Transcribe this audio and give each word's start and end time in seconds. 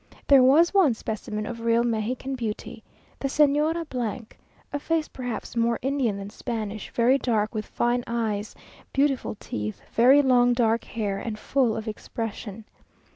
There 0.25 0.41
was 0.41 0.73
one 0.73 0.95
specimen 0.95 1.45
of 1.45 1.59
real 1.61 1.83
Mexican 1.83 2.33
beauty; 2.33 2.83
the 3.19 3.27
Señora, 3.27 4.25
a 4.73 4.79
face 4.79 5.07
perhaps 5.07 5.55
more 5.55 5.77
Indian 5.83 6.17
than 6.17 6.31
Spanish, 6.31 6.89
very 6.89 7.19
dark, 7.19 7.53
with 7.53 7.67
fine 7.67 8.03
eyes, 8.07 8.55
beautiful 8.93 9.35
teeth, 9.39 9.79
very 9.91 10.23
long 10.23 10.53
dark 10.53 10.85
hair, 10.85 11.19
and 11.19 11.37
full 11.37 11.77
of 11.77 11.87
expression. 11.87 12.65